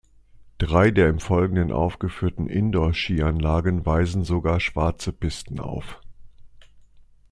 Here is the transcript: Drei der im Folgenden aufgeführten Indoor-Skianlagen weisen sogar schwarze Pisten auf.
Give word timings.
Drei 0.57 0.89
der 0.89 1.09
im 1.09 1.19
Folgenden 1.19 1.71
aufgeführten 1.71 2.47
Indoor-Skianlagen 2.49 3.85
weisen 3.85 4.23
sogar 4.23 4.59
schwarze 4.59 5.13
Pisten 5.13 5.59
auf. 5.59 6.01